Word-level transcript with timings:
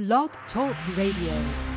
Blog 0.00 0.30
Talk 0.50 0.74
Radio. 0.96 1.69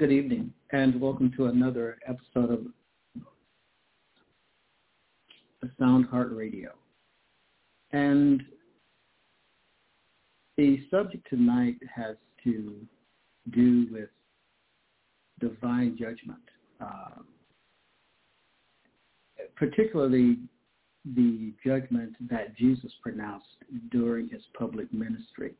Good 0.00 0.10
evening, 0.12 0.50
and 0.72 0.98
welcome 0.98 1.30
to 1.36 1.44
another 1.48 1.98
episode 2.08 2.72
of 5.62 5.68
Sound 5.78 6.06
Heart 6.06 6.32
Radio. 6.32 6.70
And 7.92 8.42
the 10.56 10.80
subject 10.90 11.26
tonight 11.28 11.76
has 11.94 12.16
to 12.44 12.76
do 13.50 13.88
with 13.92 14.08
divine 15.38 15.98
judgment, 15.98 16.40
uh, 16.80 17.20
particularly 19.54 20.38
the 21.14 21.52
judgment 21.62 22.14
that 22.30 22.56
Jesus 22.56 22.90
pronounced 23.02 23.44
during 23.90 24.30
his 24.30 24.40
public 24.58 24.90
ministry. 24.94 25.52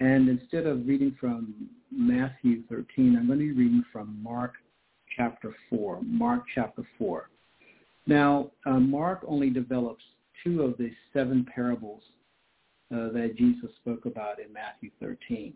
And 0.00 0.28
instead 0.28 0.66
of 0.66 0.86
reading 0.86 1.16
from 1.18 1.68
Matthew 1.90 2.62
13, 2.68 3.16
I'm 3.16 3.26
going 3.26 3.38
to 3.38 3.44
be 3.44 3.52
reading 3.52 3.84
from 3.92 4.22
Mark 4.22 4.54
chapter 5.16 5.54
4. 5.70 6.00
Mark 6.02 6.44
chapter 6.54 6.86
4. 6.98 7.30
Now, 8.06 8.50
uh, 8.66 8.78
Mark 8.78 9.24
only 9.26 9.50
develops 9.50 10.04
two 10.44 10.62
of 10.62 10.76
the 10.76 10.90
seven 11.12 11.46
parables 11.52 12.02
uh, 12.94 13.08
that 13.12 13.34
Jesus 13.36 13.70
spoke 13.80 14.06
about 14.06 14.38
in 14.38 14.52
Matthew 14.52 14.90
13. 15.00 15.54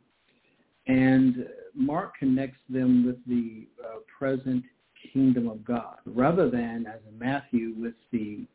And 0.86 1.46
Mark 1.74 2.16
connects 2.18 2.58
them 2.68 3.06
with 3.06 3.24
the 3.26 3.68
uh, 3.84 3.98
present 4.18 4.64
kingdom 5.12 5.48
of 5.48 5.64
God, 5.64 5.96
rather 6.06 6.50
than, 6.50 6.86
as 6.86 7.00
in 7.08 7.18
Matthew, 7.18 7.74
with 7.78 7.94
the 8.10 8.46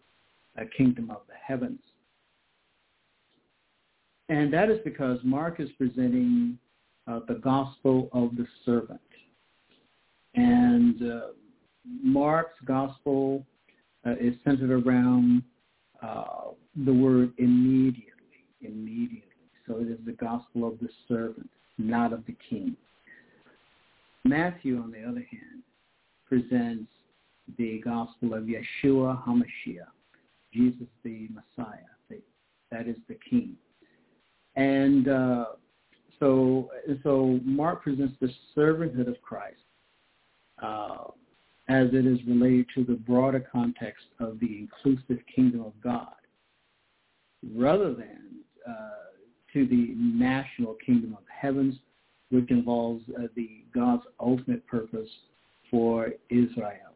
uh, 0.60 0.64
kingdom 0.76 1.10
of 1.12 1.22
the 1.28 1.36
heavens. 1.36 1.80
And 4.30 4.52
that 4.54 4.70
is 4.70 4.80
because 4.84 5.20
Mark 5.24 5.60
is 5.60 5.70
presenting 5.78 6.58
uh, 7.08 7.20
the 7.28 7.36
gospel 7.36 8.10
of 8.12 8.36
the 8.36 8.48
servant. 8.66 9.00
And 10.34 11.02
uh, 11.02 11.22
Mark's 12.02 12.60
gospel 12.66 13.46
uh, 14.06 14.16
is 14.20 14.34
centered 14.44 14.72
around 14.72 15.44
uh, 16.02 16.50
the 16.86 16.94
word 16.94 17.34
immediately, 17.38 18.46
immediately. 18.62 19.22
So 19.68 19.78
it 19.78 19.88
is 19.88 20.00
the 20.06 20.14
gospel 20.14 20.68
of 20.68 20.80
the 20.80 20.90
servant, 21.08 21.50
not 21.78 22.12
of 22.12 22.26
the 22.26 22.36
king. 22.50 22.76
Matthew, 24.24 24.82
on 24.82 24.92
the 24.92 25.04
other 25.04 25.26
hand, 25.32 25.62
presents 26.28 26.92
the 27.58 27.80
gospel 27.84 28.34
of 28.34 28.46
Yeshua 28.46 29.24
HaMashiach, 29.24 29.94
Jesus 30.52 30.88
the 31.04 31.28
Messiah. 31.30 31.78
That 32.72 32.88
is 32.88 32.98
the 33.08 33.18
king. 33.30 33.56
And 34.56 35.08
uh, 35.08 35.46
so, 36.20 36.70
so 37.04 37.40
Mark 37.44 37.84
presents 37.84 38.16
the 38.22 38.30
servanthood 38.56 39.08
of 39.08 39.22
Christ 39.22 39.58
uh, 40.62 41.06
as 41.68 41.88
it 41.94 42.06
is 42.06 42.20
related 42.28 42.68
to 42.76 42.84
the 42.84 42.94
broader 42.94 43.44
context 43.52 44.06
of 44.20 44.40
the 44.40 44.60
inclusive 44.60 45.24
kingdom 45.34 45.62
of 45.62 45.74
God, 45.84 46.14
rather 47.56 47.94
than 47.94 48.20
uh, 48.68 49.12
to 49.54 49.66
the 49.68 49.94
national 49.98 50.76
kingdom 50.86 51.14
of 51.14 51.24
heavens, 51.28 51.76
which 52.30 52.50
involves 52.50 53.04
uh, 53.18 53.28
the 53.36 53.64
God's 53.74 54.04
ultimate 54.20 54.66
purpose 54.68 55.10
for 55.72 56.10
Israel. 56.30 56.94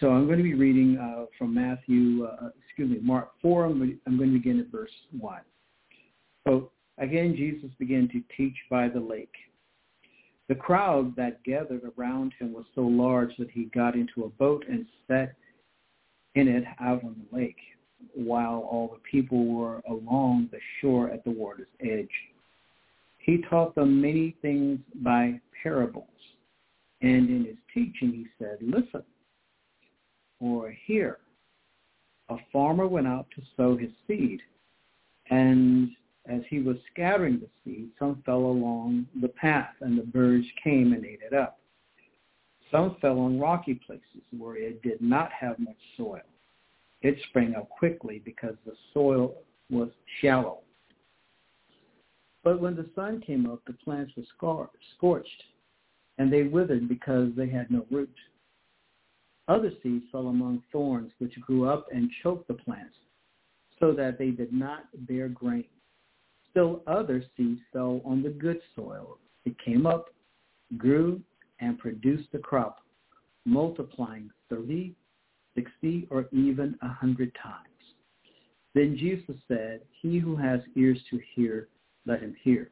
So 0.00 0.10
I'm 0.10 0.26
going 0.26 0.38
to 0.38 0.44
be 0.44 0.54
reading 0.54 0.98
uh, 0.98 1.26
from 1.38 1.54
Matthew, 1.54 2.24
uh, 2.24 2.50
excuse 2.66 2.90
me, 2.90 2.98
Mark 3.00 3.30
4. 3.40 3.64
I'm 3.64 3.78
going, 3.78 3.90
to, 3.90 3.96
I'm 4.06 4.18
going 4.18 4.32
to 4.32 4.38
begin 4.38 4.60
at 4.60 4.66
verse 4.66 4.90
1. 5.18 5.40
So 6.46 6.70
again, 6.98 7.34
Jesus 7.36 7.70
began 7.78 8.08
to 8.08 8.22
teach 8.36 8.56
by 8.70 8.88
the 8.88 9.00
lake. 9.00 9.34
The 10.48 10.54
crowd 10.54 11.16
that 11.16 11.42
gathered 11.42 11.82
around 11.98 12.32
him 12.38 12.52
was 12.52 12.66
so 12.74 12.82
large 12.82 13.36
that 13.38 13.50
he 13.50 13.64
got 13.64 13.96
into 13.96 14.24
a 14.24 14.28
boat 14.28 14.64
and 14.68 14.86
sat 15.08 15.34
in 16.36 16.46
it 16.46 16.64
out 16.80 17.02
on 17.02 17.16
the 17.18 17.36
lake, 17.36 17.56
while 18.14 18.60
all 18.70 18.88
the 18.88 19.00
people 19.10 19.46
were 19.46 19.80
along 19.88 20.48
the 20.52 20.60
shore 20.80 21.10
at 21.10 21.24
the 21.24 21.30
water's 21.30 21.66
edge. 21.80 22.08
He 23.18 23.42
taught 23.50 23.74
them 23.74 24.00
many 24.00 24.36
things 24.40 24.78
by 25.02 25.40
parables, 25.62 26.06
and 27.02 27.28
in 27.28 27.44
his 27.46 27.56
teaching 27.74 28.12
he 28.12 28.26
said, 28.38 28.58
listen, 28.60 29.02
or 30.38 30.70
hear. 30.86 31.18
A 32.28 32.36
farmer 32.52 32.86
went 32.86 33.08
out 33.08 33.26
to 33.34 33.42
sow 33.56 33.76
his 33.76 33.90
seed, 34.06 34.40
and 35.30 35.90
as 36.28 36.42
he 36.48 36.60
was 36.60 36.76
scattering 36.92 37.40
the 37.40 37.48
seed, 37.64 37.90
some 37.98 38.22
fell 38.26 38.38
along 38.38 39.06
the 39.20 39.28
path, 39.28 39.74
and 39.80 39.98
the 39.98 40.02
birds 40.02 40.46
came 40.62 40.92
and 40.92 41.04
ate 41.04 41.20
it 41.22 41.34
up. 41.34 41.58
Some 42.70 42.96
fell 43.00 43.18
on 43.20 43.38
rocky 43.38 43.74
places 43.74 44.22
where 44.36 44.56
it 44.56 44.82
did 44.82 45.00
not 45.00 45.30
have 45.32 45.58
much 45.58 45.76
soil. 45.96 46.20
It 47.02 47.16
sprang 47.28 47.54
up 47.54 47.68
quickly 47.68 48.20
because 48.24 48.56
the 48.64 48.74
soil 48.92 49.34
was 49.70 49.90
shallow. 50.20 50.58
But 52.42 52.60
when 52.60 52.76
the 52.76 52.90
sun 52.94 53.20
came 53.20 53.46
up, 53.46 53.60
the 53.66 53.72
plants 53.72 54.12
were 54.16 54.68
scorched, 54.96 55.42
and 56.18 56.32
they 56.32 56.44
withered 56.44 56.88
because 56.88 57.30
they 57.36 57.48
had 57.48 57.70
no 57.70 57.86
root. 57.90 58.14
Other 59.48 59.70
seeds 59.82 60.04
fell 60.10 60.28
among 60.28 60.62
thorns, 60.72 61.12
which 61.18 61.40
grew 61.40 61.68
up 61.68 61.86
and 61.92 62.10
choked 62.22 62.48
the 62.48 62.54
plants, 62.54 62.96
so 63.78 63.92
that 63.92 64.18
they 64.18 64.30
did 64.30 64.52
not 64.52 64.86
bear 65.06 65.28
grain. 65.28 65.66
Still 66.56 66.80
other 66.86 67.22
seeds 67.36 67.60
fell 67.70 68.00
on 68.06 68.22
the 68.22 68.30
good 68.30 68.62
soil. 68.74 69.18
It 69.44 69.54
came 69.62 69.84
up, 69.84 70.06
grew, 70.78 71.20
and 71.60 71.78
produced 71.78 72.30
a 72.32 72.38
crop, 72.38 72.78
multiplying 73.44 74.30
30, 74.48 74.94
60, 75.54 76.08
or 76.10 76.26
even 76.32 76.74
a 76.80 76.88
hundred 76.88 77.30
times. 77.42 77.68
Then 78.74 78.96
Jesus 78.96 79.36
said, 79.46 79.82
He 80.00 80.18
who 80.18 80.34
has 80.34 80.60
ears 80.76 80.98
to 81.10 81.20
hear, 81.34 81.68
let 82.06 82.22
him 82.22 82.34
hear. 82.42 82.70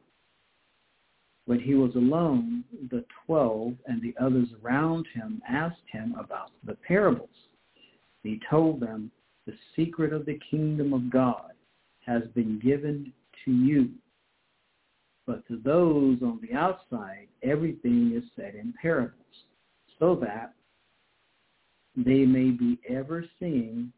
When 1.45 1.59
he 1.59 1.75
was 1.75 1.93
alone, 1.93 2.63
the 2.89 3.05
twelve 3.27 3.75
and 3.85 4.01
the 4.01 4.15
others 4.19 4.47
around 4.63 5.05
him 5.13 5.43
asked 5.47 5.85
him 5.91 6.15
about 6.19 6.49
the 6.65 6.73
parables. 6.87 7.29
He 8.23 8.41
told 8.49 8.79
them, 8.79 9.11
The 9.45 9.53
secret 9.75 10.11
of 10.11 10.25
the 10.25 10.39
kingdom 10.49 10.91
of 10.91 11.11
God 11.11 11.51
has 12.07 12.23
been 12.33 12.59
given 12.59 13.13
to 13.45 13.51
you. 13.51 13.89
But 15.25 15.47
to 15.47 15.59
those 15.63 16.21
on 16.21 16.39
the 16.41 16.55
outside, 16.55 17.27
everything 17.43 18.13
is 18.15 18.23
said 18.35 18.55
in 18.55 18.73
parables, 18.79 19.15
so 19.99 20.15
that 20.15 20.53
they 21.95 22.25
may 22.25 22.49
be 22.49 22.79
ever 22.89 23.25
seeing 23.39 23.91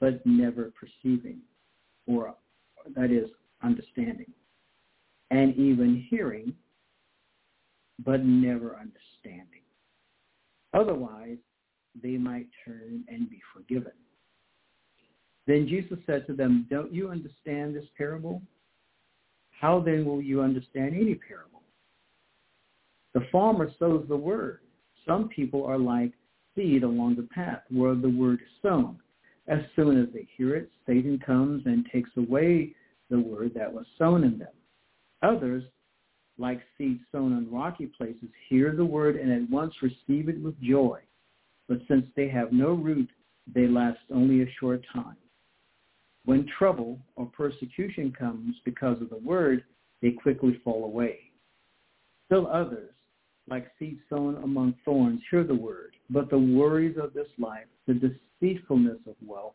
but 0.00 0.24
never 0.26 0.72
perceiving, 0.78 1.38
or 2.06 2.34
that 2.96 3.10
is, 3.12 3.28
understanding, 3.62 4.32
and 5.30 5.54
even 5.56 6.04
hearing 6.10 6.52
but 8.04 8.24
never 8.24 8.76
understanding. 8.76 9.62
Otherwise, 10.74 11.38
they 12.02 12.16
might 12.16 12.48
turn 12.64 13.04
and 13.08 13.30
be 13.30 13.40
forgiven. 13.54 13.92
Then 15.46 15.66
Jesus 15.68 15.98
said 16.06 16.26
to 16.26 16.34
them, 16.34 16.66
Don't 16.70 16.92
you 16.92 17.10
understand 17.10 17.74
this 17.74 17.84
parable? 17.96 18.42
How 19.50 19.80
then 19.80 20.04
will 20.04 20.22
you 20.22 20.40
understand 20.40 20.94
any 20.94 21.14
parable? 21.14 21.62
The 23.14 23.26
farmer 23.30 23.70
sows 23.78 24.06
the 24.08 24.16
word. 24.16 24.60
Some 25.06 25.28
people 25.28 25.64
are 25.64 25.78
like 25.78 26.12
seed 26.54 26.82
along 26.82 27.16
the 27.16 27.28
path 27.34 27.62
where 27.70 27.94
the 27.94 28.08
word 28.08 28.40
is 28.40 28.62
sown. 28.62 28.98
As 29.48 29.60
soon 29.74 30.00
as 30.00 30.08
they 30.14 30.28
hear 30.36 30.54
it, 30.54 30.70
Satan 30.86 31.18
comes 31.18 31.62
and 31.66 31.86
takes 31.92 32.10
away 32.16 32.74
the 33.10 33.18
word 33.18 33.52
that 33.54 33.72
was 33.72 33.86
sown 33.98 34.24
in 34.24 34.38
them. 34.38 34.48
Others, 35.22 35.64
like 36.38 36.62
seed 36.78 37.00
sown 37.10 37.32
on 37.32 37.52
rocky 37.52 37.86
places, 37.86 38.28
hear 38.48 38.74
the 38.74 38.84
word 38.84 39.16
and 39.16 39.32
at 39.32 39.50
once 39.50 39.74
receive 39.82 40.28
it 40.28 40.40
with 40.40 40.60
joy. 40.60 41.00
But 41.68 41.78
since 41.88 42.06
they 42.16 42.28
have 42.28 42.52
no 42.52 42.70
root, 42.72 43.08
they 43.52 43.66
last 43.66 43.98
only 44.12 44.42
a 44.42 44.52
short 44.58 44.82
time. 44.92 45.16
When 46.24 46.46
trouble 46.58 46.98
or 47.16 47.26
persecution 47.26 48.12
comes 48.16 48.56
because 48.64 49.00
of 49.02 49.10
the 49.10 49.18
word, 49.18 49.64
they 50.00 50.10
quickly 50.10 50.60
fall 50.64 50.84
away. 50.84 51.18
Still 52.26 52.46
others, 52.46 52.92
like 53.48 53.70
seed 53.78 53.98
sown 54.08 54.36
among 54.42 54.74
thorns, 54.84 55.20
hear 55.30 55.44
the 55.44 55.54
word, 55.54 55.96
but 56.10 56.30
the 56.30 56.38
worries 56.38 56.96
of 56.96 57.12
this 57.12 57.28
life, 57.38 57.66
the 57.86 57.94
deceitfulness 57.94 58.98
of 59.06 59.16
wealth, 59.26 59.54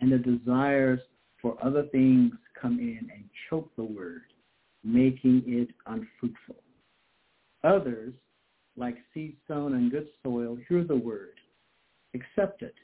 and 0.00 0.10
the 0.10 0.18
desires 0.18 1.00
for 1.40 1.56
other 1.62 1.84
things 1.92 2.32
come 2.60 2.78
in 2.78 3.10
and 3.12 3.24
choke 3.48 3.70
the 3.76 3.84
word, 3.84 4.22
making 4.82 5.42
it 5.46 5.68
unfruitful. 5.86 6.56
Others, 7.62 8.14
like 8.76 8.96
seed 9.12 9.36
sown 9.46 9.74
in 9.74 9.90
good 9.90 10.08
soil, 10.22 10.56
hear 10.68 10.84
the 10.84 10.96
word, 10.96 11.34
accept 12.14 12.62
it, 12.62 12.74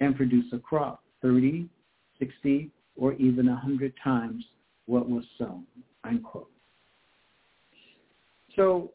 and 0.00 0.16
produce 0.16 0.46
a 0.52 0.58
crop, 0.58 1.02
30, 1.22 1.68
60, 2.20 2.70
or 2.96 3.14
even 3.14 3.48
a 3.48 3.52
100 3.52 3.92
times 4.02 4.44
what 4.86 5.08
was 5.08 5.24
sown, 5.38 5.64
unquote. 6.04 6.50
So 8.56 8.92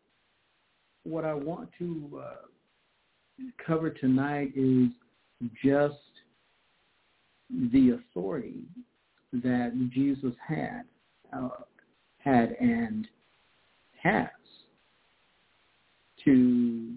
what 1.04 1.25
I 1.25 1.33
want 1.33 1.69
to 1.80 2.22
uh, 2.24 3.45
cover 3.66 3.89
tonight 3.89 4.51
is 4.56 4.89
just 5.63 5.95
the 7.72 8.00
authority 8.00 8.63
that 9.31 9.89
Jesus 9.94 10.33
had, 10.45 10.83
uh, 11.36 11.50
had 12.19 12.56
and 12.60 13.07
has 14.01 14.28
to 16.25 16.94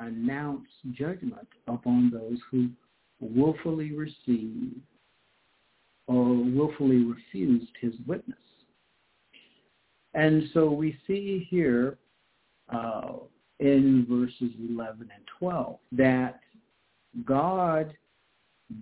announce 0.00 0.66
judgment 0.92 1.48
upon 1.68 2.10
those 2.12 2.38
who 2.50 2.68
willfully 3.20 3.92
receive 3.92 4.72
or 6.06 6.24
willfully 6.24 7.04
refused 7.04 7.72
his 7.80 7.94
witness. 8.06 8.38
And 10.14 10.44
so 10.54 10.70
we 10.70 10.96
see 11.06 11.46
here 11.50 11.98
uh, 12.72 13.12
in 13.60 14.06
verses 14.08 14.54
11 14.70 15.10
and 15.14 15.24
12 15.38 15.78
that 15.92 16.40
God 17.24 17.94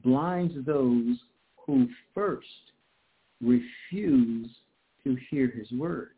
blinds 0.02 0.54
those 0.64 1.16
who 1.56 1.88
first 2.14 2.46
refuse 3.40 4.48
to 5.04 5.16
hear 5.30 5.48
his 5.48 5.70
word. 5.72 6.10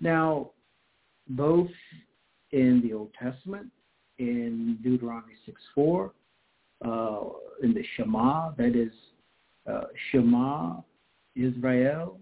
Now, 0.00 0.50
both 1.28 1.70
in 2.52 2.80
the 2.82 2.94
Old 2.94 3.12
Testament, 3.20 3.68
in 4.18 4.78
Deuteronomy 4.82 5.34
6.4, 5.76 6.10
uh, 6.82 7.28
in 7.62 7.74
the 7.74 7.84
Shema, 7.96 8.52
that 8.56 8.74
is 8.74 8.92
uh, 9.68 9.84
Shema 10.10 10.80
Israel, 11.36 12.18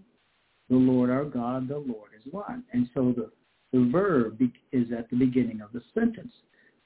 the 0.69 0.75
Lord 0.75 1.09
our 1.09 1.25
God, 1.25 1.67
the 1.67 1.77
Lord 1.77 2.11
is 2.15 2.31
one. 2.31 2.63
And 2.73 2.87
so 2.93 3.13
the, 3.15 3.31
the 3.73 3.89
verb 3.91 4.39
is 4.71 4.87
at 4.97 5.09
the 5.09 5.15
beginning 5.15 5.61
of 5.61 5.71
the 5.73 5.81
sentence. 5.93 6.31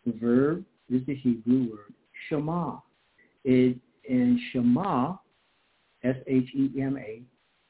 The 0.06 0.14
verb 0.14 0.64
is 0.90 1.06
the 1.06 1.16
Hebrew 1.16 1.70
word 1.72 1.94
Shema. 2.30 2.78
It, 3.44 3.78
in 4.06 4.40
Shema, 4.52 5.16
S-H-E-M-A, 6.04 7.22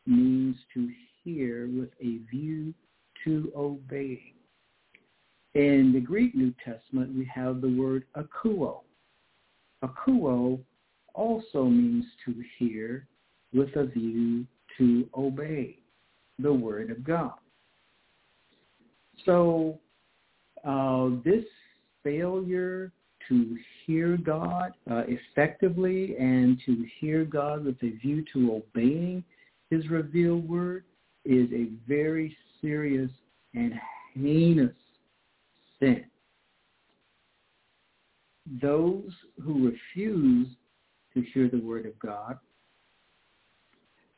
means 0.06 0.56
to 0.74 0.90
hear 1.24 1.68
with 1.68 1.90
a 2.02 2.18
view 2.30 2.74
to 3.24 3.52
obeying. 3.56 4.34
In 5.54 5.92
the 5.94 6.00
Greek 6.00 6.34
New 6.36 6.54
Testament, 6.66 7.16
we 7.16 7.30
have 7.34 7.62
the 7.62 7.70
word 7.70 8.06
akuo. 8.18 8.82
Akuo 9.84 10.60
also 11.14 11.66
means 11.66 12.06
to 12.26 12.36
hear 12.58 13.08
with 13.54 13.76
a 13.76 13.86
view 13.86 14.46
to 14.78 15.08
obey 15.16 15.78
the 16.40 16.52
word 16.52 16.90
of 16.90 17.04
God. 17.04 17.34
So 19.26 19.80
uh, 20.66 21.10
this 21.24 21.46
failure 22.04 22.92
to 23.30 23.58
hear 23.86 24.18
God 24.18 24.74
uh, 24.90 25.04
effectively 25.08 26.16
and 26.18 26.60
to 26.66 26.86
hear 27.00 27.24
God 27.24 27.66
with 27.66 27.78
a 27.84 27.92
view 27.98 28.26
to 28.34 28.56
obeying 28.56 29.24
his 29.70 29.90
revealed 29.90 30.48
word 30.48 30.84
is 31.26 31.50
a 31.54 31.70
very 31.88 32.36
serious 32.62 33.10
and 33.54 33.74
heinous 34.14 34.76
sin. 35.80 36.06
Those 38.62 39.12
who 39.42 39.72
refuse 39.72 40.48
to 41.14 41.22
hear 41.34 41.50
the 41.50 41.60
word 41.60 41.86
of 41.86 41.98
God 42.00 42.38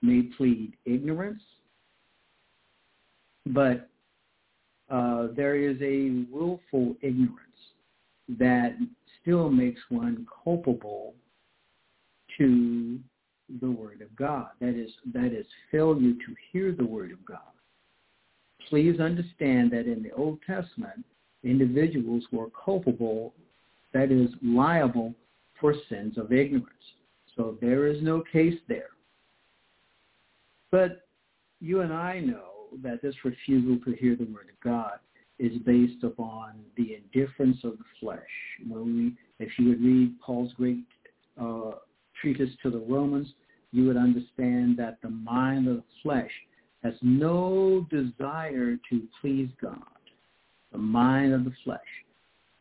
may 0.01 0.23
plead 0.37 0.73
ignorance, 0.85 1.41
but 3.47 3.89
uh, 4.89 5.27
there 5.35 5.55
is 5.55 5.77
a 5.81 6.25
willful 6.31 6.95
ignorance 7.01 7.39
that 8.37 8.77
still 9.21 9.49
makes 9.49 9.81
one 9.89 10.25
culpable 10.43 11.13
to 12.37 12.99
the 13.61 13.69
word 13.69 14.01
of 14.01 14.15
God. 14.15 14.49
That 14.59 14.75
is, 14.75 14.91
that 15.13 15.31
is 15.33 15.45
failure 15.71 16.13
to 16.13 16.35
hear 16.51 16.71
the 16.71 16.85
word 16.85 17.11
of 17.11 17.23
God. 17.25 17.39
Please 18.69 18.99
understand 18.99 19.71
that 19.71 19.85
in 19.85 20.01
the 20.01 20.11
Old 20.11 20.39
Testament, 20.45 21.05
individuals 21.43 22.23
were 22.31 22.47
culpable, 22.49 23.33
that 23.93 24.11
is, 24.11 24.29
liable 24.43 25.13
for 25.59 25.73
sins 25.89 26.17
of 26.17 26.31
ignorance. 26.31 26.69
So 27.35 27.57
there 27.61 27.87
is 27.87 28.01
no 28.01 28.23
case 28.31 28.59
there. 28.67 28.89
But 30.71 31.07
you 31.59 31.81
and 31.81 31.93
I 31.93 32.19
know 32.19 32.67
that 32.83 33.01
this 33.01 33.15
refusal 33.23 33.77
to 33.85 33.95
hear 33.97 34.15
the 34.15 34.25
word 34.25 34.49
of 34.49 34.59
God 34.63 34.99
is 35.39 35.57
based 35.65 36.03
upon 36.03 36.53
the 36.77 36.95
indifference 36.95 37.57
of 37.63 37.77
the 37.77 37.83
flesh. 37.99 38.19
When 38.67 38.85
we, 39.39 39.45
if 39.45 39.51
you 39.57 39.69
would 39.69 39.81
read 39.83 40.19
Paul's 40.21 40.53
great 40.53 40.85
uh, 41.39 41.71
treatise 42.21 42.51
to 42.63 42.69
the 42.69 42.79
Romans, 42.79 43.27
you 43.71 43.85
would 43.85 43.97
understand 43.97 44.77
that 44.77 44.97
the 45.01 45.09
mind 45.09 45.67
of 45.67 45.77
the 45.77 45.83
flesh 46.01 46.31
has 46.83 46.93
no 47.01 47.85
desire 47.89 48.77
to 48.89 49.01
please 49.19 49.49
God. 49.61 49.79
The 50.71 50.77
mind 50.77 51.33
of 51.33 51.43
the 51.43 51.53
flesh. 51.63 51.79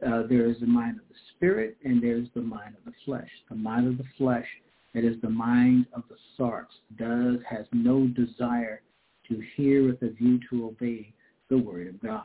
Uh, 0.07 0.23
there 0.29 0.47
is 0.47 0.59
the 0.61 0.67
mind 0.67 0.99
of 0.99 1.09
the 1.09 1.15
spirit 1.35 1.77
and 1.85 2.03
there 2.03 2.17
is 2.17 2.29
the 2.35 2.43
mind 2.43 2.75
of 2.77 2.85
the 2.85 2.93
flesh. 3.05 3.29
The 3.49 3.57
mind 3.57 3.87
of 3.87 3.97
the 3.97 4.05
flesh, 4.19 4.47
it 4.93 5.05
is 5.05 5.21
the 5.23 5.31
mind 5.31 5.87
of 5.95 6.03
the 6.09 6.17
sarx, 6.39 6.67
does, 6.99 7.39
has 7.49 7.67
no 7.73 8.07
desire 8.09 8.83
to 9.29 9.43
hear 9.57 9.87
with 9.87 10.03
a 10.03 10.11
view 10.11 10.39
to 10.51 10.67
obey 10.67 11.15
the 11.49 11.57
word 11.57 11.89
of 11.89 12.03
God. 12.03 12.25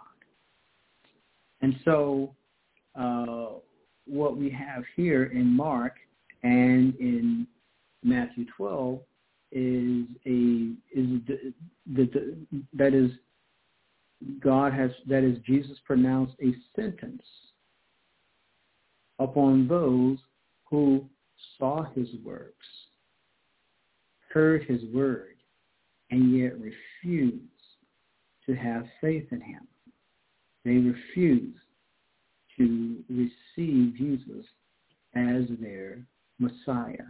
And 1.62 1.76
so 1.86 2.36
uh, 2.96 3.60
what 4.06 4.38
we 4.38 4.50
have 4.50 4.84
here 4.96 5.26
in 5.26 5.46
Mark 5.46 5.94
and 6.44 6.96
in 6.96 7.48
Matthew 8.04 8.46
12 8.58 9.00
is 9.52 10.06
a 10.26 10.74
is 10.92 11.22
the, 11.28 11.54
the, 11.96 12.06
the, 12.06 12.38
that 12.74 12.94
is 12.94 13.12
God 14.42 14.74
has 14.74 14.92
that 15.08 15.24
is 15.24 15.38
Jesus 15.46 15.78
pronounced 15.86 16.36
a 16.42 16.54
sentence 16.76 17.24
upon 19.20 19.68
those 19.68 20.18
who 20.66 21.06
saw 21.58 21.84
his 21.94 22.08
works, 22.24 22.66
heard 24.34 24.64
his 24.64 24.82
word, 24.94 25.36
and 26.12 26.38
yet 26.38 26.54
refused 26.60 27.44
to 28.46 28.56
have 28.56 28.86
faith 29.02 29.26
in 29.32 29.42
him. 29.42 29.68
They 30.66 30.78
refused 30.78 31.58
to 32.58 32.98
receive 33.10 33.96
Jesus 33.96 34.46
as 35.16 35.44
their 35.60 36.00
Messiah 36.40 37.08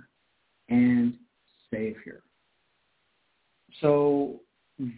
and 0.69 1.13
Savior. 1.71 2.23
So 3.81 4.39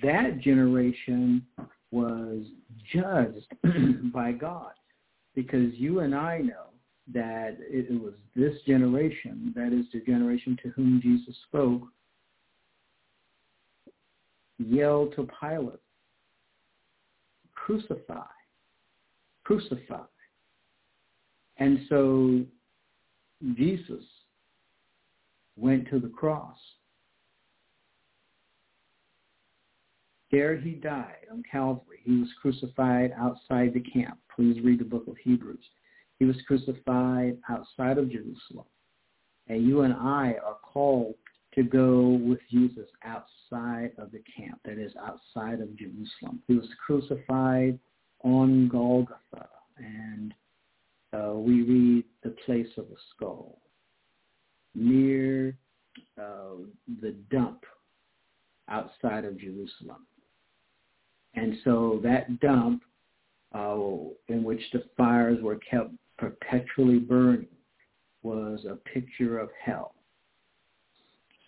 that 0.04 0.40
generation 0.40 1.46
was 1.92 2.44
judged 2.94 3.48
by 4.14 4.32
God 4.32 4.72
because 5.36 5.74
you 5.76 6.00
and 6.00 6.14
I 6.16 6.40
know 6.40 6.71
that 7.14 7.58
it 7.60 7.92
was 8.02 8.14
this 8.36 8.54
generation, 8.66 9.54
that 9.56 9.74
is 9.74 9.86
the 9.92 10.00
generation 10.00 10.58
to 10.64 10.70
whom 10.70 11.02
Jesus 11.02 11.36
spoke, 11.48 11.84
yelled 14.60 15.16
to 15.16 15.28
Pilate, 15.40 15.80
crucify, 17.54 18.24
crucify. 19.44 20.04
And 21.58 21.80
so 21.90 22.42
Jesus 23.56 24.04
went 25.58 25.90
to 25.90 26.00
the 26.00 26.10
cross. 26.10 26.58
There 30.32 30.56
he 30.56 30.72
died 30.72 31.26
on 31.32 31.44
Calvary. 31.52 32.00
He 32.04 32.20
was 32.20 32.30
crucified 32.42 33.14
outside 33.18 33.74
the 33.74 33.82
camp. 33.82 34.18
Please 34.34 34.62
read 34.64 34.80
the 34.80 34.86
book 34.86 35.08
of 35.08 35.18
Hebrews. 35.18 35.66
He 36.22 36.28
was 36.28 36.38
crucified 36.46 37.36
outside 37.50 37.98
of 37.98 38.12
Jerusalem. 38.12 38.68
And 39.48 39.66
you 39.66 39.82
and 39.82 39.94
I 39.96 40.36
are 40.46 40.58
called 40.62 41.16
to 41.56 41.64
go 41.64 42.10
with 42.10 42.38
Jesus 42.52 42.88
outside 43.04 43.94
of 43.98 44.12
the 44.12 44.22
camp, 44.38 44.60
that 44.64 44.78
is 44.78 44.92
outside 45.04 45.62
of 45.62 45.76
Jerusalem. 45.76 46.44
He 46.48 46.54
was 46.54 46.68
crucified 46.86 47.80
on 48.24 48.68
Golgotha, 48.68 49.50
and 49.80 50.32
uh, 51.12 51.34
we 51.34 51.64
read 51.64 52.04
the 52.22 52.36
place 52.46 52.70
of 52.78 52.88
the 52.90 52.98
skull 53.16 53.58
near 54.76 55.58
uh, 56.20 56.62
the 57.02 57.16
dump 57.32 57.64
outside 58.70 59.26
of 59.26 59.40
Jerusalem. 59.40 60.06
And 61.34 61.56
so 61.64 62.00
that 62.04 62.40
dump 62.42 62.84
uh, 63.56 63.76
in 64.28 64.44
which 64.44 64.62
the 64.72 64.84
fires 64.96 65.42
were 65.42 65.58
kept 65.58 65.90
perpetually 66.22 67.00
burning 67.00 67.48
was 68.22 68.64
a 68.70 68.76
picture 68.76 69.40
of 69.40 69.50
hell. 69.60 69.96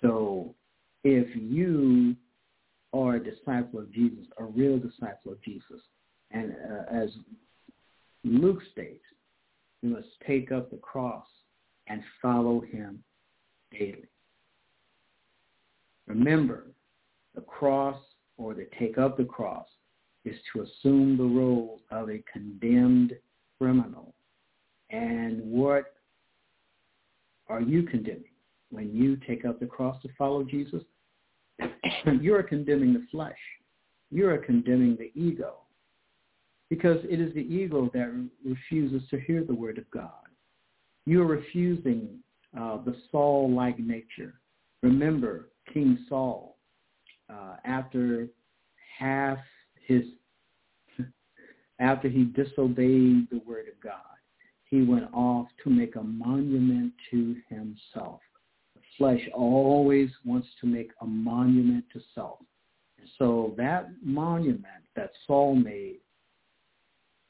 So 0.02 0.56
if 1.04 1.28
you 1.36 2.16
are 2.92 3.16
a 3.16 3.24
disciple 3.24 3.80
of 3.80 3.94
Jesus, 3.94 4.26
a 4.40 4.44
real 4.44 4.80
disciple 4.80 5.32
of 5.32 5.42
Jesus, 5.44 5.80
and 6.32 6.56
uh, 6.72 6.92
as 6.92 7.10
Luke 8.24 8.62
states, 8.72 9.04
you 9.84 9.90
must 9.90 10.08
take 10.26 10.52
up 10.52 10.72
the 10.72 10.78
cross 10.78 11.28
and 11.88 12.02
follow 12.20 12.62
him 12.62 13.04
daily. 13.72 14.10
Remember, 16.08 16.66
the 17.36 17.42
cross 17.42 18.00
or 18.38 18.56
to 18.56 18.66
take 18.80 18.98
up 18.98 19.18
the 19.18 19.26
cross 19.26 19.68
is 20.26 20.36
to 20.52 20.62
assume 20.64 21.16
the 21.16 21.24
role 21.24 21.82
of 21.92 22.10
a 22.10 22.24
condemned 22.32 23.14
criminal. 23.60 24.14
And 24.94 25.42
what 25.44 25.96
are 27.50 27.53
you 27.64 27.84
condemning? 27.84 28.24
When 28.70 28.94
you 28.94 29.18
take 29.28 29.46
up 29.46 29.60
the 29.60 29.66
cross 29.66 30.02
to 30.02 30.10
follow 30.18 30.44
Jesus, 30.44 30.84
you 32.22 32.36
are 32.36 32.44
condemning 32.44 32.94
the 32.94 33.06
flesh. 33.12 33.38
You 34.12 34.30
are 34.30 34.38
condemning 34.38 34.98
the 34.98 35.12
ego. 35.20 35.58
Because 36.70 36.98
it 37.10 37.20
is 37.20 37.34
the 37.34 37.42
ego 37.42 37.90
that 37.94 38.28
refuses 38.44 39.08
to 39.10 39.20
hear 39.20 39.44
the 39.44 39.54
word 39.54 39.78
of 39.78 39.90
God. 39.92 40.10
You 41.06 41.22
are 41.22 41.28
refusing 41.28 42.20
uh, 42.60 42.78
the 42.84 42.96
Saul-like 43.12 43.80
nature. 43.80 44.36
Remember, 44.82 45.50
King 45.72 45.98
Saul, 46.10 46.58
uh, 47.30 47.56
after 47.66 48.28
half 48.98 49.38
his, 49.86 50.04
after 51.80 52.10
he 52.10 52.26
disobeyed 52.26 53.30
the 53.30 53.42
word 53.46 53.68
of 53.68 53.80
God, 53.84 54.13
he 54.74 54.82
went 54.82 55.08
off 55.14 55.46
to 55.64 55.70
make 55.70 55.96
a 55.98 56.02
monument 56.02 56.92
to 57.12 57.36
himself. 57.48 58.22
The 58.74 58.82
flesh 58.98 59.22
always 59.32 60.10
wants 60.26 60.48
to 60.62 60.68
make 60.68 60.90
a 61.00 61.06
monument 61.06 61.86
to 61.94 62.02
self. 62.16 62.40
So 63.20 63.54
that 63.56 63.90
monument 64.04 64.84
that 64.96 65.12
Saul 65.28 65.54
made 65.54 66.00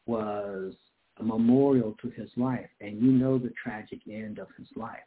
was 0.05 0.73
a 1.19 1.23
memorial 1.23 1.97
to 2.01 2.09
his 2.12 2.29
life. 2.38 2.69
And 2.79 3.01
you 3.01 3.12
know 3.12 3.38
the 3.38 3.51
tragic 3.62 4.00
end 4.09 4.39
of 4.39 4.47
his 4.57 4.69
life. 4.77 5.03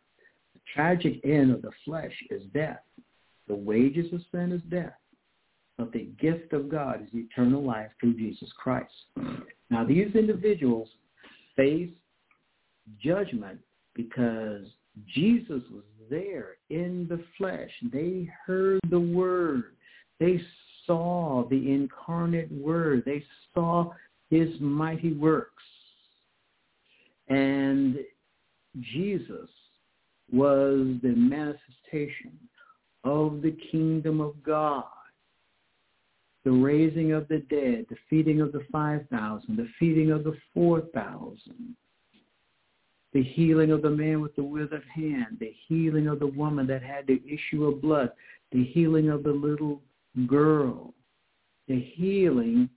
The 0.52 0.60
tragic 0.74 1.24
end 1.24 1.50
of 1.50 1.62
the 1.62 1.72
flesh 1.86 2.12
is 2.28 2.42
death. 2.52 2.82
The 3.48 3.54
wages 3.54 4.12
of 4.12 4.20
sin 4.30 4.52
is 4.52 4.60
death. 4.70 4.98
But 5.78 5.90
the 5.90 6.10
gift 6.20 6.52
of 6.52 6.68
God 6.68 7.02
is 7.02 7.08
eternal 7.14 7.64
life 7.64 7.92
through 7.98 8.18
Jesus 8.18 8.52
Christ. 8.62 8.92
Now, 9.70 9.86
these 9.86 10.14
individuals 10.14 10.90
face 11.56 11.88
judgment 13.02 13.58
because 13.94 14.62
Jesus 15.14 15.62
was 15.72 15.84
there 16.08 16.56
in 16.70 17.06
the 17.08 17.22
flesh. 17.36 17.70
They 17.92 18.30
heard 18.46 18.80
the 18.90 19.00
word. 19.00 19.76
They 20.20 20.40
saw 20.86 21.44
the 21.48 21.72
incarnate 21.72 22.50
word. 22.52 23.02
They 23.04 23.22
saw 23.54 23.92
his 24.30 24.48
mighty 24.60 25.12
works. 25.12 25.62
And 27.28 27.98
Jesus 28.80 29.48
was 30.32 30.96
the 31.02 31.14
manifestation 31.16 32.38
of 33.04 33.42
the 33.42 33.56
kingdom 33.70 34.20
of 34.20 34.42
God. 34.42 34.84
The 36.44 36.52
raising 36.52 37.12
of 37.12 37.26
the 37.26 37.38
dead, 37.50 37.86
the 37.88 37.96
feeding 38.08 38.40
of 38.40 38.52
the 38.52 38.64
5,000, 38.70 39.56
the 39.56 39.68
feeding 39.80 40.12
of 40.12 40.22
the 40.22 40.36
4,000, 40.54 41.76
the 43.16 43.22
healing 43.22 43.70
of 43.70 43.80
the 43.80 43.88
man 43.88 44.20
with 44.20 44.36
the 44.36 44.44
withered 44.44 44.84
hand, 44.94 45.38
the 45.40 45.54
healing 45.68 46.06
of 46.06 46.18
the 46.18 46.26
woman 46.26 46.66
that 46.66 46.82
had 46.82 47.06
the 47.06 47.22
issue 47.26 47.64
of 47.64 47.80
blood, 47.80 48.12
the 48.52 48.62
healing 48.62 49.08
of 49.08 49.22
the 49.22 49.32
little 49.32 49.80
girl, 50.26 50.92
the 51.66 51.80
healing 51.80 52.68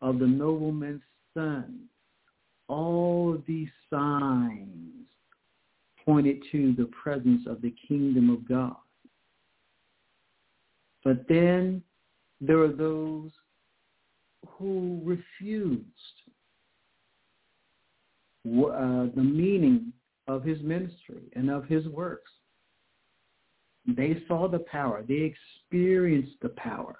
of 0.00 0.20
the 0.20 0.26
nobleman's 0.26 1.02
son. 1.34 1.80
All 2.68 3.34
of 3.34 3.42
these 3.48 3.70
signs 3.90 4.92
pointed 6.04 6.44
to 6.52 6.76
the 6.78 6.88
presence 7.02 7.42
of 7.48 7.60
the 7.60 7.74
kingdom 7.88 8.30
of 8.30 8.48
God. 8.48 8.76
But 11.02 11.26
then 11.28 11.82
there 12.40 12.60
are 12.60 12.68
those 12.68 13.32
who 14.46 15.00
refused 15.02 15.82
uh, 18.54 19.14
the 19.14 19.22
meaning 19.22 19.92
of 20.26 20.44
his 20.44 20.60
ministry 20.62 21.22
and 21.34 21.50
of 21.50 21.64
his 21.66 21.86
works. 21.88 22.30
They 23.86 24.22
saw 24.28 24.48
the 24.48 24.58
power. 24.60 25.02
They 25.06 25.34
experienced 25.34 26.36
the 26.42 26.50
power. 26.50 26.98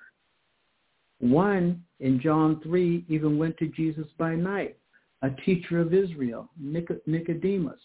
One 1.20 1.82
in 2.00 2.20
John 2.20 2.60
3 2.62 3.04
even 3.08 3.38
went 3.38 3.56
to 3.58 3.66
Jesus 3.68 4.06
by 4.18 4.34
night, 4.34 4.78
a 5.22 5.30
teacher 5.44 5.80
of 5.80 5.92
Israel, 5.92 6.48
Nicodemus. 6.58 7.80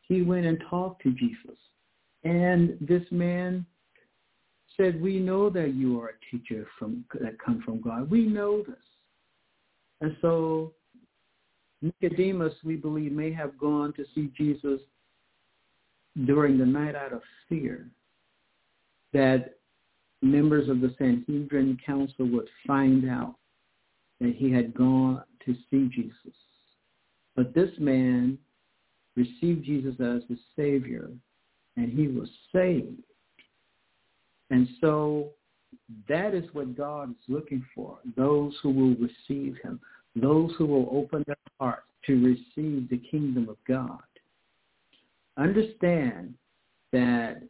He 0.00 0.22
went 0.22 0.46
and 0.46 0.62
talked 0.68 1.02
to 1.02 1.12
Jesus. 1.12 1.58
And 2.24 2.76
this 2.80 3.04
man 3.10 3.64
said, 4.76 5.00
we 5.00 5.18
know 5.18 5.50
that 5.50 5.74
you 5.74 6.00
are 6.00 6.08
a 6.08 6.30
teacher 6.36 6.66
from 6.78 7.04
that 7.20 7.38
come 7.38 7.62
from 7.64 7.80
God. 7.80 8.10
We 8.10 8.26
know 8.26 8.62
this. 8.62 8.76
And 10.00 10.16
so 10.20 10.72
Nicodemus, 11.82 12.54
we 12.64 12.76
believe, 12.76 13.12
may 13.12 13.32
have 13.32 13.58
gone 13.58 13.92
to 13.94 14.04
see 14.14 14.30
Jesus 14.36 14.80
during 16.26 16.58
the 16.58 16.66
night 16.66 16.94
out 16.94 17.12
of 17.12 17.22
fear 17.48 17.88
that 19.12 19.56
members 20.22 20.68
of 20.68 20.80
the 20.80 20.94
Sanhedrin 20.98 21.78
Council 21.84 22.26
would 22.26 22.48
find 22.66 23.08
out 23.08 23.36
that 24.20 24.34
he 24.36 24.52
had 24.52 24.74
gone 24.74 25.22
to 25.46 25.54
see 25.70 25.88
Jesus. 25.94 26.36
But 27.34 27.54
this 27.54 27.70
man 27.78 28.38
received 29.16 29.64
Jesus 29.64 29.94
as 30.00 30.22
his 30.28 30.38
Savior, 30.56 31.10
and 31.76 31.90
he 31.90 32.08
was 32.08 32.28
saved. 32.52 33.02
And 34.50 34.68
so 34.80 35.30
that 36.08 36.34
is 36.34 36.44
what 36.52 36.76
God 36.76 37.10
is 37.10 37.16
looking 37.28 37.64
for, 37.74 37.98
those 38.16 38.54
who 38.62 38.70
will 38.70 38.96
receive 38.96 39.56
him, 39.62 39.80
those 40.16 40.50
who 40.58 40.66
will 40.66 40.88
open 40.92 41.24
their 41.26 41.36
hearts 41.58 41.86
to 42.06 42.24
receive 42.24 42.88
the 42.88 43.00
kingdom 43.10 43.48
of 43.48 43.56
God. 43.66 44.00
Understand 45.36 46.34
that 46.92 47.42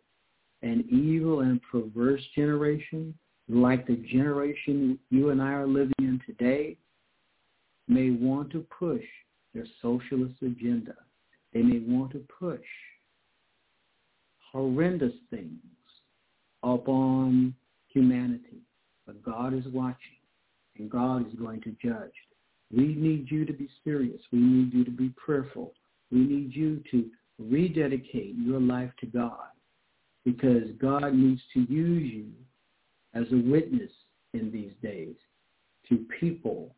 an 0.62 0.84
evil 0.90 1.40
and 1.40 1.60
perverse 1.70 2.22
generation, 2.34 3.14
like 3.48 3.86
the 3.86 3.96
generation 3.96 4.98
you 5.10 5.30
and 5.30 5.40
I 5.40 5.52
are 5.52 5.66
living 5.66 5.92
in 5.98 6.20
today, 6.26 6.76
may 7.88 8.10
want 8.10 8.50
to 8.52 8.64
push 8.78 9.02
their 9.54 9.66
socialist 9.80 10.34
agenda. 10.42 10.94
They 11.52 11.62
may 11.62 11.80
want 11.80 12.12
to 12.12 12.24
push 12.38 12.60
horrendous 14.52 15.14
things 15.30 15.58
upon 16.62 17.54
humanity. 17.88 18.62
But 19.06 19.22
God 19.22 19.54
is 19.54 19.64
watching, 19.72 20.20
and 20.78 20.90
God 20.90 21.26
is 21.26 21.34
going 21.34 21.60
to 21.62 21.74
judge. 21.82 22.12
We 22.72 22.94
need 22.94 23.30
you 23.30 23.44
to 23.44 23.52
be 23.52 23.68
serious. 23.84 24.20
We 24.32 24.38
need 24.38 24.72
you 24.72 24.84
to 24.84 24.90
be 24.90 25.12
prayerful. 25.16 25.72
We 26.10 26.20
need 26.20 26.54
you 26.54 26.82
to 26.90 27.10
rededicate 27.38 28.34
your 28.36 28.60
life 28.60 28.90
to 29.00 29.06
God 29.06 29.48
because 30.24 30.70
God 30.80 31.14
needs 31.14 31.40
to 31.54 31.60
use 31.60 32.12
you 32.12 32.26
as 33.14 33.26
a 33.32 33.50
witness 33.50 33.90
in 34.34 34.52
these 34.52 34.72
days 34.82 35.16
to 35.88 36.06
people 36.20 36.74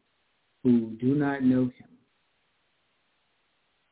who 0.62 0.90
do 1.00 1.14
not 1.14 1.42
know 1.42 1.64
him. 1.64 1.88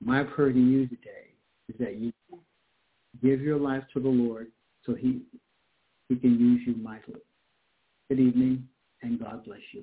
My 0.02 0.22
prayer 0.22 0.52
to 0.52 0.58
you 0.58 0.86
today 0.86 1.34
is 1.68 1.74
that 1.78 1.96
you 1.96 2.12
give 3.22 3.42
your 3.42 3.58
life 3.58 3.82
to 3.92 4.00
the 4.00 4.08
Lord 4.08 4.50
so 4.86 4.94
he, 4.94 5.20
he 6.08 6.16
can 6.16 6.38
use 6.38 6.62
you 6.66 6.74
mightily. 6.82 7.20
Good 8.08 8.20
evening, 8.20 8.66
and 9.02 9.20
God 9.20 9.44
bless 9.44 9.60
you. 9.72 9.82